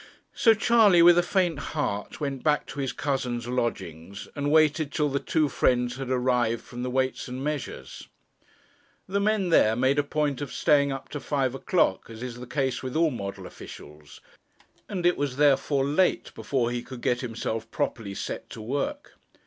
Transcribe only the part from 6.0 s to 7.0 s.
arrived from the